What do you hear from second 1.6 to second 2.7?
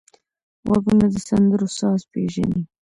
ساز پېژني